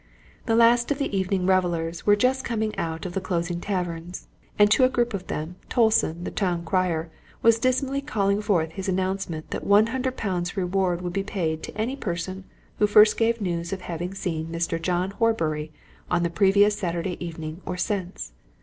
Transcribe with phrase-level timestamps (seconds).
[0.47, 4.27] The last of the evening revellers were just coming out of the closing taverns,
[4.57, 7.11] and to a group of them, Tolson, the town crier,
[7.43, 11.77] was dismally calling forth his announcement that one hundred pounds reward would be paid to
[11.77, 12.45] any person
[12.79, 14.81] who first gave news of having seen Mr.
[14.81, 15.71] John Horbury
[16.09, 18.31] on the previous Saturday evening or since.